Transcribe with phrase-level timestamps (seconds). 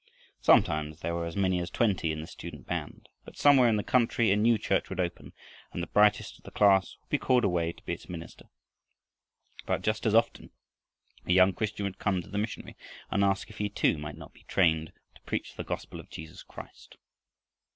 [0.41, 3.83] Sometimes there were as many as twenty in the student band, but somewhere in the
[3.83, 5.31] country a new church would open,
[5.71, 8.45] and the brightest of the class would be called away to be its minister.
[9.67, 10.49] But just as often
[11.27, 12.77] a young Christian would come to the missionary
[13.11, 16.41] and ask if he too might not be trained to preach the gospel of Jesus
[16.41, 16.97] Christ.